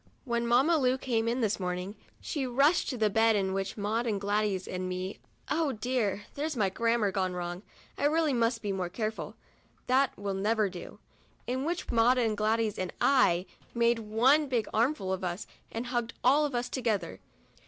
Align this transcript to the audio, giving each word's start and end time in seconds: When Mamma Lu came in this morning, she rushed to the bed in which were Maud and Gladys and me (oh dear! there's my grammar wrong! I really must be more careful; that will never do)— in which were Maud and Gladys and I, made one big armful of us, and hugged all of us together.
When 0.25 0.47
Mamma 0.47 0.79
Lu 0.79 0.97
came 0.97 1.27
in 1.27 1.41
this 1.41 1.59
morning, 1.59 1.95
she 2.19 2.47
rushed 2.47 2.89
to 2.89 2.97
the 2.97 3.07
bed 3.11 3.35
in 3.35 3.53
which 3.53 3.77
were 3.77 3.83
Maud 3.83 4.07
and 4.07 4.19
Gladys 4.19 4.67
and 4.67 4.89
me 4.89 5.19
(oh 5.47 5.73
dear! 5.73 6.23
there's 6.33 6.57
my 6.57 6.69
grammar 6.69 7.13
wrong! 7.15 7.61
I 7.99 8.05
really 8.05 8.33
must 8.33 8.63
be 8.63 8.71
more 8.71 8.89
careful; 8.89 9.35
that 9.85 10.17
will 10.17 10.33
never 10.33 10.71
do)— 10.71 10.97
in 11.45 11.65
which 11.65 11.87
were 11.91 11.97
Maud 11.97 12.17
and 12.17 12.35
Gladys 12.35 12.79
and 12.79 12.91
I, 12.99 13.45
made 13.75 13.99
one 13.99 14.47
big 14.49 14.67
armful 14.73 15.13
of 15.13 15.23
us, 15.23 15.45
and 15.71 15.85
hugged 15.85 16.13
all 16.23 16.45
of 16.47 16.55
us 16.55 16.67
together. 16.67 17.19